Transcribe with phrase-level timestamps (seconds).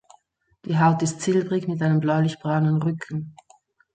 [0.65, 3.35] Die Haut ist silbrig mit einem bläulich-braunen Rücken.